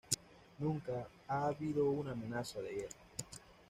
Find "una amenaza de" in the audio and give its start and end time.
1.91-2.73